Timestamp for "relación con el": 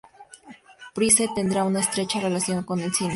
2.19-2.91